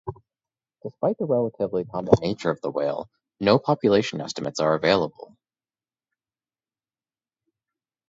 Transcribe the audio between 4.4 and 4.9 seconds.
are